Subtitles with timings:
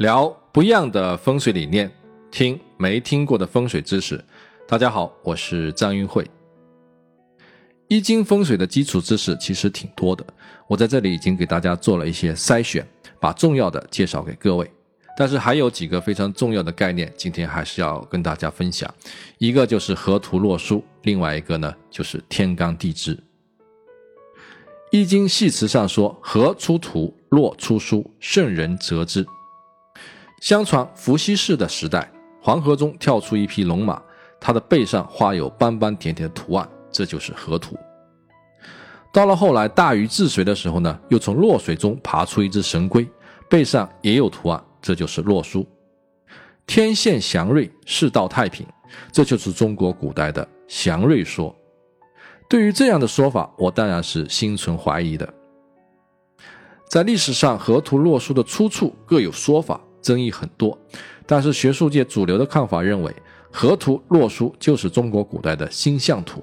[0.00, 1.92] 聊不一样的风水理念，
[2.30, 4.18] 听没听过的风水知识。
[4.66, 6.26] 大家好，我是张云慧。
[7.86, 10.24] 易经风水的基础知识其实挺多的，
[10.66, 12.82] 我在这里已经给大家做了一些筛选，
[13.20, 14.70] 把重要的介绍给各位。
[15.18, 18.90] 但是还有几个非常重要的概念，今天还是要跟大家分享。
[19.36, 23.22] 一个就是河图洛书，另外一个呢就是天干地支。
[24.90, 29.26] 易经系辞上说：“河出图，洛出书，圣人择之。”
[30.40, 34.02] 相传伏羲氏的时代，黄河中跳出一匹龙马，
[34.40, 37.76] 它的背上画有斑斑点点的图案，这就是河图。
[39.12, 43.06] 到了后来大禹治水的时候呢，又从洛水中爬出一只神龟，
[43.50, 45.66] 背上也有图案，这就是洛书。
[46.66, 48.66] 天现祥瑞，世道太平，
[49.12, 51.54] 这就是中国古代的祥瑞说。
[52.48, 55.34] 对于这样的说法，我当然是心存怀疑的。
[56.88, 59.78] 在历史上，河图洛书的出处各有说法。
[60.00, 60.78] 争议很多，
[61.26, 63.14] 但是学术界主流的看法认为，
[63.50, 66.42] 河图洛书就是中国古代的星象图。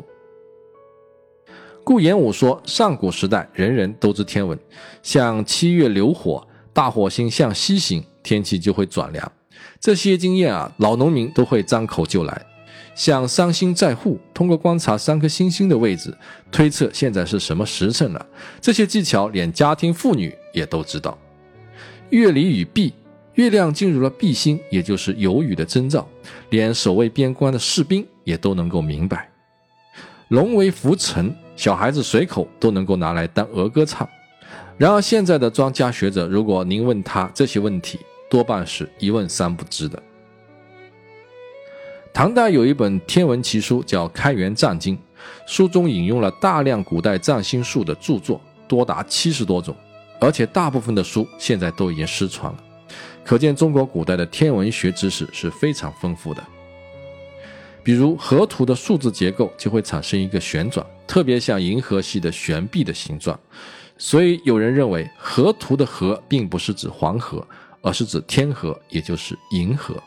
[1.84, 4.60] 顾炎武说，上古时代人人都知天文，
[5.02, 9.32] 像七月流火，大火星向西行，天气就会转凉。
[9.80, 12.46] 这些经验啊，老农民都会张口就来。
[12.94, 16.14] 像三星在户，通过观察三颗星星的位置，
[16.52, 18.26] 推测现在是什么时辰了。
[18.60, 21.18] 这些技巧连家庭妇女也都知道。
[22.10, 22.94] 月离与毕。
[23.38, 26.08] 月亮进入了毕星，也就是有雨的征兆，
[26.50, 29.30] 连守卫边关的士兵也都能够明白。
[30.30, 34.10] 龙为浮尘，小孩子随口都能够拿来当儿歌唱。
[34.76, 40.02] 然而现在的专家学者，如果您问他这些问题，多半是一问三不知的。
[42.12, 44.98] 唐代有一本天文奇书叫《开元占经》，
[45.46, 49.76] 书中引用了大量古代占星术的著作，多达七十多种，
[50.20, 52.64] 而且大部分的书现在都已经失传了。
[53.27, 56.42] 可见中国古代的天文学知识是非常丰富的。
[57.83, 63.37] 比如河图的数字结构就会产生一个旋转，特别像银河系的悬臂的形状。
[63.98, 67.45] 所以有人认为河图的河并不是指黄河，
[67.82, 70.02] 而是指天河，也就是银河。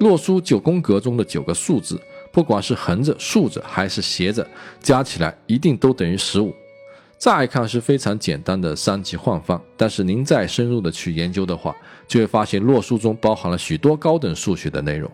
[0.00, 1.98] 洛书九宫格中的九个数字，
[2.30, 4.46] 不管是横着、竖着还是斜着，
[4.80, 6.54] 加起来一定都等于十五。
[7.20, 11.76] 乍一看是非常简单的三级换方，但是您再深入的去研究的话，
[12.08, 15.10] 就会发现洛书中包含了许多高等数学的内容。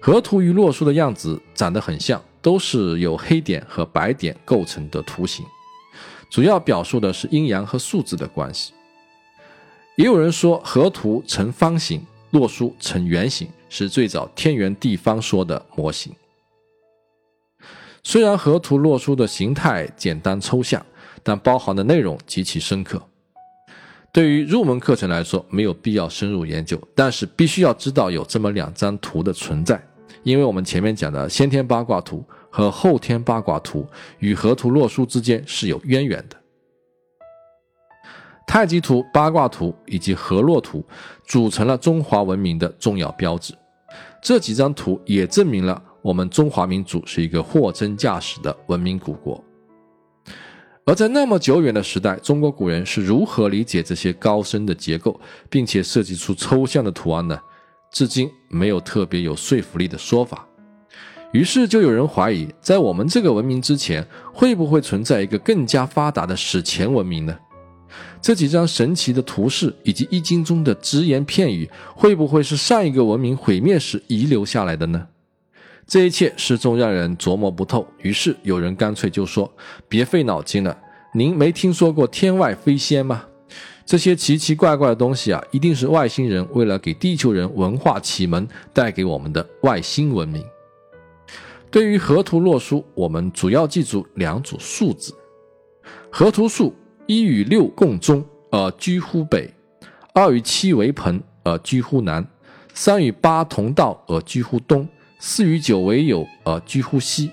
[0.00, 5.44] 河图与洛书的样子长得很像，都是由黑点和白点构成的图形，
[6.30, 8.72] 主要表述的是阴阳和数字的关系。
[9.96, 16.10] 也有人说河图呈方形，洛书呈圆形，是最早天圆地方说的模型。
[18.02, 20.84] 虽然河图洛书的形态简单抽象，
[21.22, 23.00] 但包含的内容极其深刻。
[24.12, 29.80] 对于入门课程来说，没有必要深入研究，但是必须要知道有这么两张图的存在，
[30.22, 33.86] 因为我们前面讲的先天八卦图和后天八卦图
[34.18, 36.36] 与河图洛书之间是有渊源的。
[38.46, 40.84] 太极图、八卦图以及河洛图
[41.24, 43.54] 组成了中华文明的重要标志，
[44.20, 45.80] 这几张图也证明了。
[46.02, 49.42] 我们中华民族是一个货真价实的文明古国，
[50.86, 57.38] 而在那么久远的时代，中国古人是如何理解这些高深的结构，并且设计出抽象的图案呢？
[57.92, 60.46] 至今没有特别有说服力的说法。
[61.32, 67.36] 于是就有人怀疑，在我们这个文明之前，会不会存在一个更加发达的史前文明呢？
[68.22, 75.06] 这几张神奇的图示以及易经中的只言片语，会不会是上一个文明毁灭时遗留下来的呢？
[75.90, 79.52] 这一切始终让人琢磨不透，于是有人干脆就说
[79.90, 80.78] ：“别费脑筋了，
[81.12, 83.24] 您没听说过天外飞仙吗？
[83.84, 90.44] 这些奇奇怪怪的东西啊，一定是外星人为了给地球人文化启蒙带给我们的外星文明。”
[91.72, 95.12] 对于河图洛书，我们主要记住两组数字：
[96.08, 96.72] 河图数
[97.06, 99.52] 一与六共中，而居乎北；
[100.14, 102.22] 二与七为朋，而居乎南；
[102.74, 104.88] 三与八同道，而居乎东。
[105.22, 107.30] 四与九为酉，而居乎西。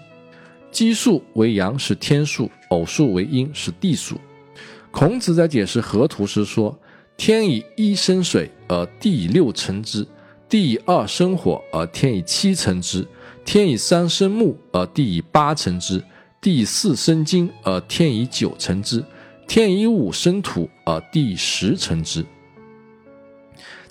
[0.74, 4.20] 奇数为阳，是天数；偶数为阴，是地数。
[4.92, 6.78] 孔子在解释河图时说
[7.16, 10.04] ：“天以一生水，而地以六成之；
[10.50, 13.04] 地以二生火，而天以七成之；
[13.46, 16.02] 天以三生木，而地以八成之；
[16.42, 19.00] 地以四生金，而天以九成之；
[19.48, 22.26] 天以五生土，而地以十成之。”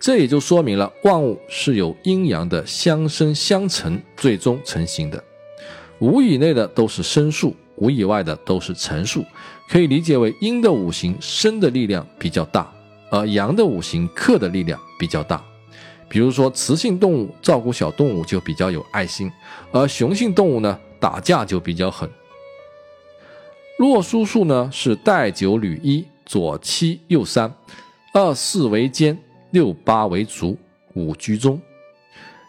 [0.07, 5.21] 这也就说明了万物是由阴阳的相生相成最终成型的，
[5.99, 9.25] 五以内的都是生数，五以外的都是成数，
[9.69, 12.73] 可以理解为阴的五行生的力量比较大，
[13.11, 15.45] 而阳的五行克的力量比较大。
[16.09, 19.29] 比如说，雌性动物照顾小动物就比较有爱心，
[19.73, 22.09] 而雄性动物呢，打架就比较狠。
[23.79, 27.53] 洛书数呢是带九履一，左七右三，
[28.13, 29.19] 二四为肩，
[29.57, 30.55] 六八为足，
[30.93, 31.59] 五居中。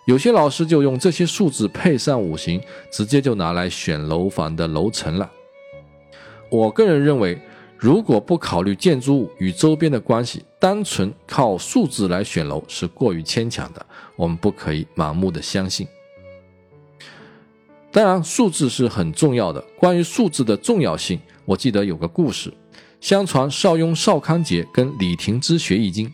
[0.08, 2.62] 有些老师就用这些数字配上五行，
[2.92, 5.32] 直接就拿来选楼房的楼层了。
[6.50, 7.40] 我个人认为，
[7.78, 13.86] 如果不考虑建筑物与周边的关系，单纯靠数字来选楼是过于牵强的。
[14.18, 15.88] 我们不可以盲目的相信。
[17.90, 19.62] 当然，数字是很重要的。
[19.80, 22.54] 关于数字的重要性，我记得有个故事：
[23.00, 26.12] 相传邵雍、邵康节跟李廷芝学易经，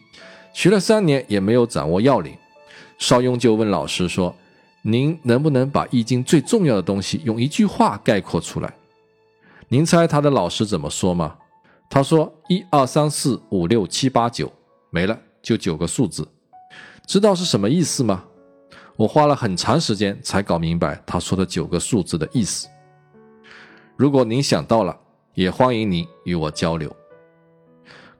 [0.53, 2.35] 学了三年也没有掌握要领。
[2.97, 4.33] 邵雍就问老师说
[4.83, 8.73] ：“您能不能把易经最重要的东西用一句话概括出来？”
[9.67, 11.35] 您猜他的老师怎么说吗？
[11.89, 14.51] 他说：“一二三四五六七八九，
[14.89, 16.27] 没了，就九个数字。
[17.05, 18.23] 知道是什么意思吗？”
[18.95, 22.67] 我花了很长时间才搞明白他说的九个数字的意思。
[23.97, 24.95] 如果您想到了，
[25.33, 26.95] 也欢迎您与我交流。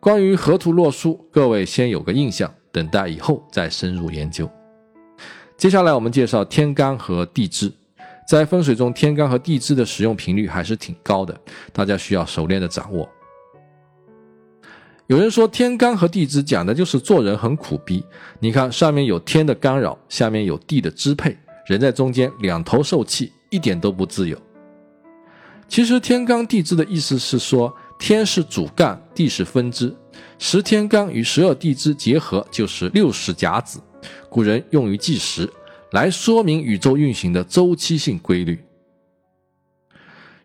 [0.03, 4.51] 关于河图洛书，各位先有个印象，等待以后再深入研究。
[5.55, 7.71] 接下来我们介绍天干和地支，
[8.27, 11.39] 在风水中，天干和地支的使用频率还是挺高的，
[11.71, 13.07] 大家需要熟练的掌握。
[15.07, 18.05] 有人说天干和地支讲的就是做人很苦逼，
[18.41, 24.37] 你看上面有天的干扰，下面有地的支配，人在中间两头受气，一点都不自由。
[25.69, 29.95] 其实天干地支的意思是说，天是主干，地是分支，
[30.37, 33.79] 十天干与十二地支结合就是六十甲子。
[34.29, 35.49] 古人用于计时，
[35.91, 38.61] 来说明宇宙运行的周期性规律。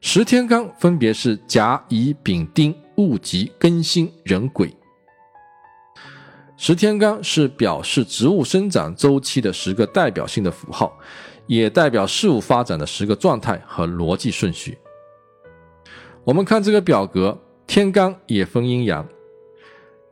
[0.00, 4.72] 十天干分别是甲、乙、丙、丁、戊、己、庚、辛、壬、癸。
[6.56, 10.96] 十天干是表示植物生长周期的十个代表性的符号，
[11.48, 14.78] 也代表事物发展的十个状态和逻辑顺序。
[16.28, 19.08] 我们看这个表格，天干也分阴阳，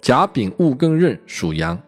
[0.01, 1.79] 甲、丙、戊、庚、壬属阳。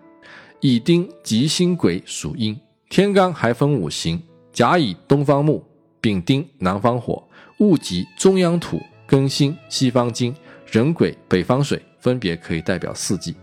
[0.61, 2.55] 乙丁己辛癸属阴，
[2.91, 4.23] 天干还分五行：
[4.53, 5.65] 甲乙东方木，
[5.99, 7.27] 丙丁南方火，
[7.61, 8.79] 戊己中央土，
[9.09, 10.37] 庚辛西方金，
[10.71, 13.35] 壬癸北方水，分别可以代表四季。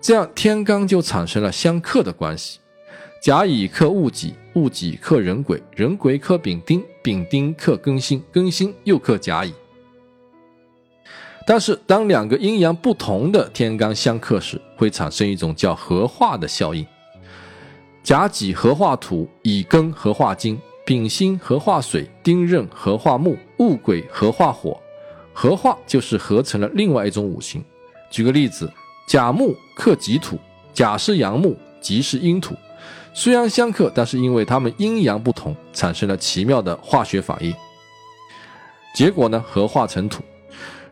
[0.00, 2.58] 这样天干就产生了相克的关系：
[3.22, 9.54] 甲乙克戊己，戊己克壬癸，壬癸克丙丁，丙丁克庚辛，庚辛又克甲乙。
[11.46, 16.86] 但是，当两个阴阳不同的天干相克时，会产生一种叫合化的效应。
[18.02, 24.80] 甲己合化土，乙庚合化金，丙辛合化水，丁壬合化木，戊癸合化火。
[25.34, 27.62] 合化就是合成了另外一种五行。
[28.10, 28.70] 举个例子，
[29.06, 30.38] 甲木克己土，
[30.72, 32.54] 甲是阳木，己是阴土，
[33.12, 37.54] 虽然相克，但是因为它们阴阳不同，产生了奇妙的化学反应。
[38.94, 40.22] 结果呢，合化成土。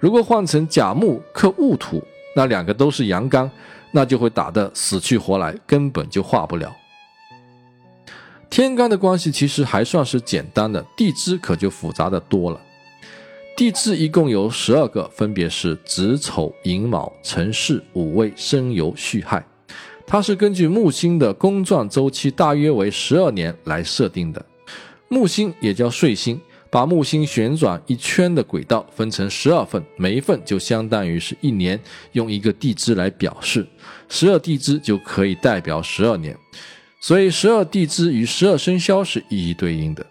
[0.02, 2.02] 如果换成甲木克戊土，
[2.34, 3.48] 那两个都是阳刚，
[3.92, 6.74] 那就会打得死去活来，根本就化不了。
[8.50, 12.60] 天干的关系其实还算是简单的，地支可就复杂的多了。
[13.56, 19.46] 地支一共有十二个，分别是子丑寅卯辰巳午未申酉戌亥，
[20.04, 24.44] 它是根据木星的公转周期大约为十二年来设定的。
[25.06, 26.40] 木星也叫岁星。
[26.72, 31.78] 把木星旋转一圈的轨道分成十二份，每一份就相当于是一年，
[32.12, 33.66] 用一个地支来表示，
[34.08, 36.34] 十二地支就可以代表十二年，
[36.98, 40.06] 所以十二地支与十二生肖是一一对应的。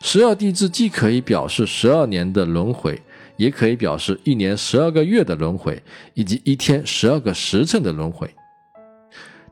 [0.00, 2.98] 十二地支既可以表示十二年的轮回，
[3.36, 5.82] 也可以表示一年十二个月的轮回，
[6.14, 8.34] 以及一天十二个时辰的轮回。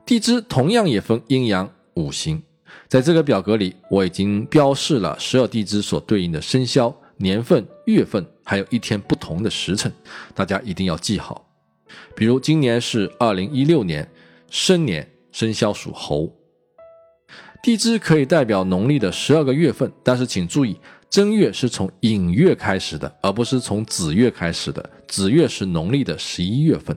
[0.07, 2.43] 地支同样也分阴阳五行。
[2.91, 9.93] 在这个表格里，我已经标示了十二地支所对应的生肖、年份、月份，还有一天不同的时辰，
[10.35, 11.49] 大家一定要记好。
[12.17, 14.11] 比如今年是二零一六年，
[14.51, 16.37] 生年生肖属猴。
[17.63, 20.77] 地支可以代表农历的十二个月份，但是请注意，
[21.09, 24.91] 正月是从寅月开始的，而不是从子月开始的。
[25.07, 26.97] 子月是农历的十一月份。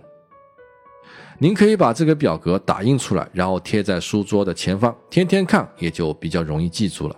[1.39, 7.15] 您可以把这个表格打印出来，然后贴在书桌的前方，天天看也就比较容易记住了。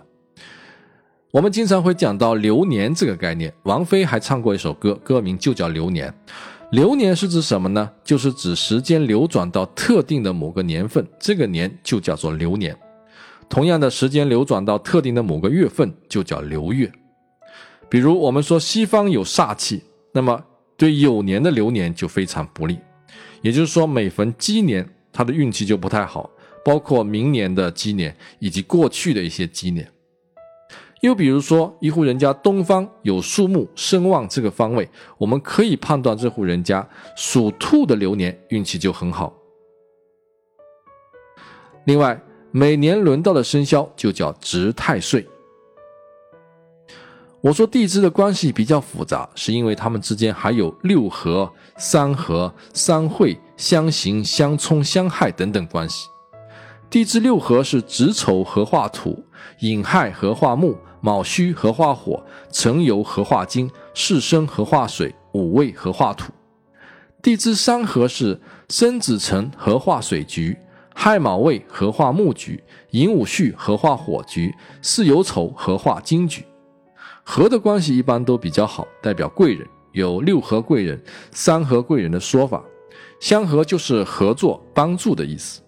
[1.30, 6.10] 我们经常会讲到流年这个概念，王菲还唱过一首歌，歌名就叫《流年》。
[6.72, 7.88] 流年是指什么呢？
[8.02, 12.76] 就是指时间流转到特定的某个年份，这个年就叫做流年。
[13.48, 16.90] 同样的时间流转到特定的某个月份，就叫流月。
[17.88, 20.42] 比如我们说西方有煞气，那么
[20.76, 22.78] 对酉年的流年就非常不利。
[23.46, 26.28] 也就是说每逢鸡年，他的运气就不太好，
[26.64, 29.88] 包括明年的鸡年以及过去的一些鸡年。
[31.02, 36.84] 又比如说，一户人家东方有树木生旺这个方位，我们可以判断这户人家
[37.16, 39.32] 属兔的流年运气就很好。
[41.84, 45.24] 另外，每年轮到的生肖就叫值太岁。
[47.46, 56.08] 我说地支的关系比较复杂，是因为它们之间还有六合、三合、三会、相刑、相冲、相害等等关系。
[56.90, 59.24] 地支六合是子丑合化土，
[59.60, 66.32] 寅亥合化木，卯戌合化火，辰酉合化金，巳申合化水，午未合化土。
[67.22, 70.58] 地支三合是申子辰合化水局。
[70.92, 76.44] 亥卯未合化木局，寅午戌合化火局，巳酉丑合化金局。
[77.28, 81.02] 合的关系一般都比较好，代表贵人，有六合贵人、
[81.32, 82.62] 三合贵人的说法。
[83.18, 85.60] 相合就是合作、帮助的意思。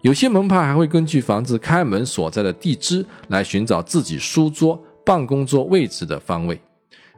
[0.00, 6.58] 有些门派还会根据房子开门所在的地支来寻找自己书桌、办公桌位置的方位。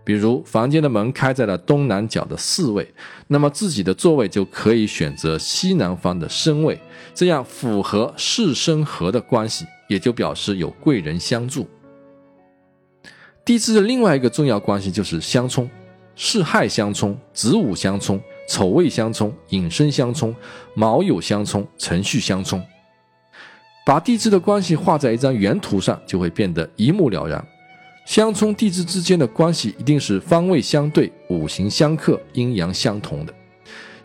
[0.05, 2.93] 比如房间的门开在了东南角的四位，
[3.29, 6.81] 那么自己的座位就可以选择西南方的身位，
[7.15, 11.69] 这样符合世生合的关系，也就表示有贵人相助。
[13.47, 15.71] 地支的另外一个重要关系就是相冲，
[16.17, 20.35] 巳亥相冲，子午相冲，丑未相冲，寅申相冲，
[20.75, 22.61] 卯酉相冲，辰戌相冲。
[23.87, 27.47] 把地支的关系画在一张圆图上，就会变得一目了然。
[28.05, 33.33] 相冲地支之间的关系一定是方位相对、五行相克、阴阳相同的，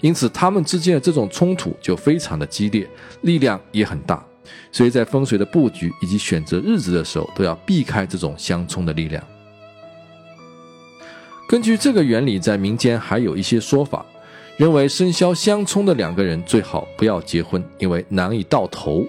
[0.02, 2.88] 因此他们之间的这种冲突就非常的激烈，
[3.22, 4.24] 力量也很大。
[4.72, 9.24] 所以在风水的布局以及选择日子的时候，都要避开这种相冲的力量。
[11.52, 14.06] 根据这个原理，在民间还有一些说法，
[14.56, 19.06] 认为生肖相冲的两个人最好不要结婚，因为难以到头。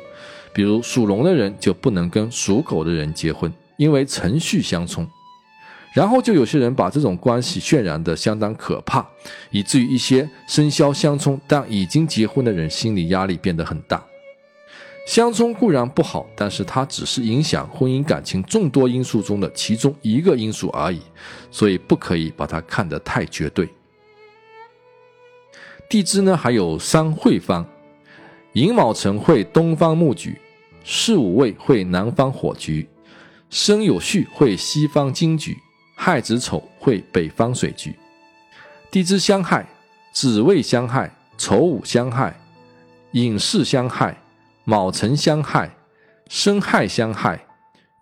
[0.53, 3.53] 比如属龙的人就不能跟属狗的人结婚。
[3.77, 5.09] 因为程序相冲，
[5.95, 9.07] 然后就有些人把这种关系渲染的相当可怕，
[9.53, 14.03] 以至于一些生肖相冲但已经结婚的人心理压力变得很大。
[15.07, 21.03] 相冲固然不好，但是它只是影响婚姻感情众多因素中的其中一个因素而已，
[21.51, 23.69] 所以不可以把它看得太绝对。
[25.89, 27.67] 地支呢还有三会方，
[28.53, 30.41] 寅卯辰会东方木局，
[30.85, 32.89] 巳午未会南方火局。
[33.51, 35.55] 申酉戌会西方金局，
[35.95, 37.95] 亥子丑会北方水局。
[38.91, 39.67] 地支相害，
[40.13, 42.35] 子未相害，丑午相害，
[43.11, 44.22] 寅巳相害，
[44.65, 45.77] 卯辰相害，
[46.29, 47.47] 申亥相害，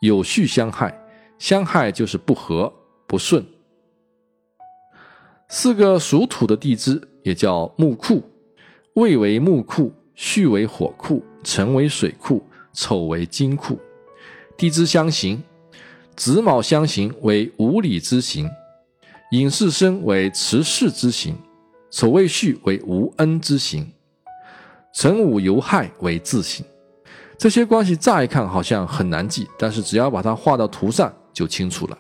[0.03, 0.97] 酉戌相害。
[1.39, 2.71] 相害就是不和
[3.07, 3.43] 不顺。
[5.49, 8.23] 四个属土的地支也叫木库，
[8.93, 13.81] 未为木库，戌为火库，辰为水库，丑为金库。
[14.59, 15.43] 地支相刑，
[16.15, 18.47] 子卯相刑为无礼之刑，
[19.31, 21.35] 寅巳申为持世之刑，
[21.91, 23.91] 丑未戌为无恩之刑，
[24.95, 26.65] 辰午酉亥为自刑。
[27.39, 31.99] 这些关系乍一看好像很难记，但是只要把它画到图上就清楚了。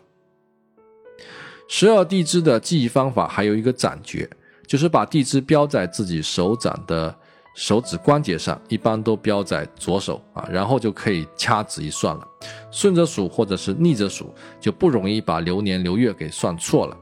[1.68, 4.28] 十二地支的记忆方法还有一个斩诀，
[4.66, 7.14] 就是把地支标在自己手掌的。
[7.56, 12.26] 手指关节上一般都标在左手啊，然后就可以掐指一算了。
[12.70, 16.96] 顺着数或者是逆着数，就不容易把流年流月给算错了。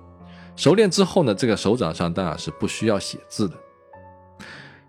[0.57, 3.55] 熟练之后呢，这个手掌上当然是不需要写字的。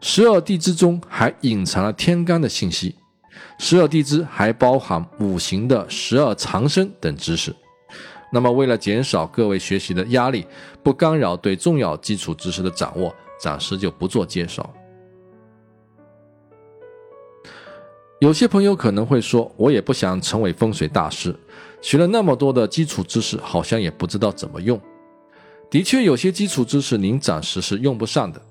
[0.02, 2.96] 十二地支中还隐藏了天干的信息，
[3.58, 7.54] 十二地支还包含五行的十二长生等知识。
[8.32, 10.46] 那么为了减少各位学习的压力，
[10.82, 14.72] 不干扰对重要基础知识的掌握，暂时就不做介绍。
[18.20, 21.36] 有些朋友可能会说，我也不想成为风水大师，
[21.82, 24.80] 学了那么多的基础知识，好像也不知道怎么用。
[25.70, 28.42] 的确，有些基础知识您暂时是用不上的，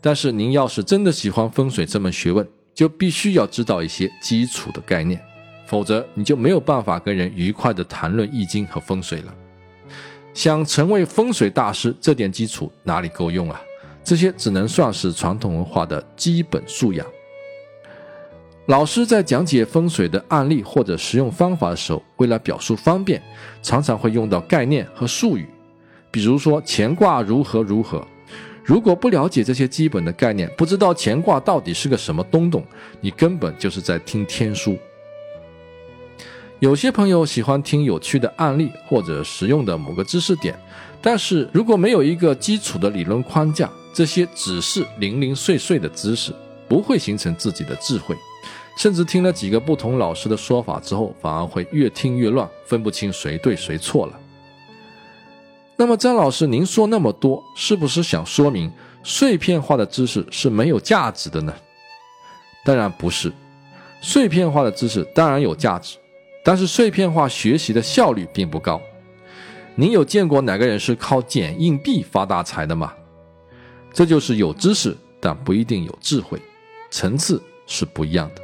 [0.00, 5.20] 但是您要是真的喜欢风水这门学问，就必须要知道一些基础的概念，
[5.66, 9.34] 否则你就没有办法跟人愉快的谈论易经和风水了。
[10.32, 13.60] 想成为风水大师，这点基础哪里够用啊？
[14.04, 17.04] 这些只能算是传统文化的基本素养。
[18.66, 23.20] 老师在讲解风水的案例或者实用方法的时候，为了表述方便，
[23.62, 25.48] 常常会用到概念和术语，
[26.10, 28.06] 比如说乾卦如何如何。
[28.68, 32.62] 如果不了解这些基本的概念，不知道乾卦到底是个什么东东，
[33.00, 34.76] 你根本就是在听天书。
[36.58, 40.54] 有些朋友喜欢听有趣的案例或者实用的某个知识点，
[41.00, 46.30] 但是如果没有一个基础的理论框架，这些只是零零碎碎的知识，
[46.68, 48.14] 不会形成自己的智慧。
[48.76, 54.20] 甚至听了几个不同老师的说法之后，反而会越听越乱，分不清谁对谁错了。
[55.80, 58.68] 那么，张老师，您说那么多，是不是想说明
[59.04, 61.54] 碎片化的知识是没有价值的呢？
[62.64, 63.32] 当然不是，
[64.00, 65.96] 碎片化的知识当然有价值，
[66.44, 68.80] 但是碎片化学习的效率并不高。
[69.76, 72.92] 您有见过哪个人是靠捡硬币发大财的吗？
[73.92, 76.42] 这就是有知识，但不一定有智慧，
[76.90, 78.42] 层次是不一样的。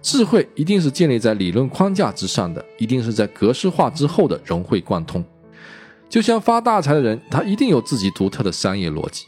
[0.00, 5.22] 智慧一定是建立在理论框架之上的，一定是在格式化之后的融会贯通。
[6.08, 9.24] 就像发大财的人，他一定有自己独特的商业逻辑。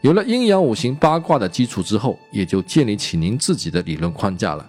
[0.00, 4.64] 有了阴阳五行八卦的基础之后，也就建立起您自己的理论框架了。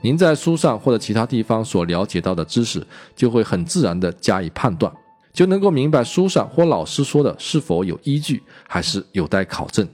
[0.00, 2.86] 您在书上或者其他地方所了解到的知识，
[3.16, 4.92] 就会很自然的加以判断，
[5.32, 9.88] 就能够明白书上或老师说的是否有依据，还是有待考证。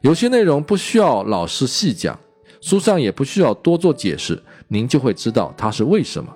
[0.00, 2.18] 有些内容不需要老师细讲。
[2.60, 6.32] 书上也不需要多做解释，您就会知道它是为什么。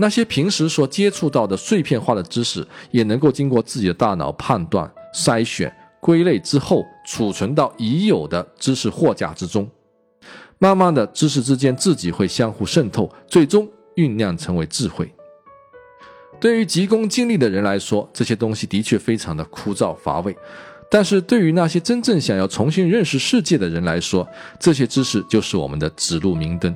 [0.00, 9.68] 那些平时所接触到的碎片化的知识，也能够经过自己的大脑判断、筛选、归类之后，储存到已有的知识货架之中。
[10.58, 15.12] 慢慢的，知识之间自己会相互渗透，最终酝酿成为智慧。
[16.40, 20.36] 对于急功近利的人来说，这些东西的确非常的枯燥乏味。
[20.88, 24.26] 但是对于那些真正想要重新认识世界的人来说，
[24.60, 26.74] 这些知识就是我们的指路明灯。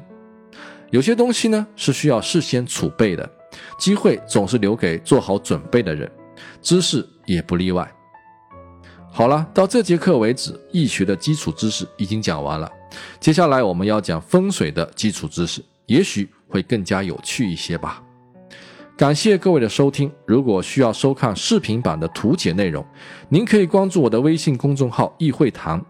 [0.93, 3.29] 有些东西呢是需要事先储备的，
[3.79, 6.11] 机会总是留给做好准备的人，
[6.61, 7.91] 知识也不例外。
[9.11, 12.71] 好了，到这节课为止，易学的基础知识已经讲完了，
[13.19, 18.03] 接下来我们要讲风水的基础知识，也许会更加有趣一些吧。
[18.95, 20.13] 感谢各位的收听。
[20.27, 22.85] 如果需要收看视频版的图解内容，
[23.31, 25.83] 您可以关注我的微信公众号“易会堂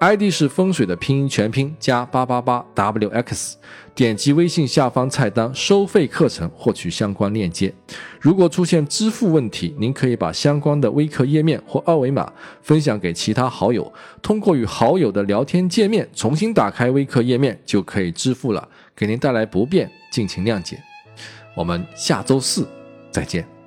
[0.00, 3.54] ”，ID 是风水的拼音全拼加八八八 wx，
[3.94, 7.74] 点击微信下方菜单收费课程获取相关链接。
[8.20, 12.32] 如果出现支付问题，您可以把相关的微课页面或二维码
[12.62, 20.80] 分享给其他好友，通过与好友的聊天界面重新打开微课页面就可以支付了，给您带来不便，敬请谅解。
[21.56, 22.68] 我们下周四
[23.10, 23.57] 再见。